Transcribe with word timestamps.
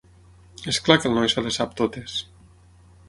És 0.71 0.79
clar 0.87 0.97
que 1.03 1.07
el 1.11 1.15
noi 1.19 1.31
se 1.35 1.43
les 1.49 1.59
sap 1.61 1.77
totes. 1.83 2.17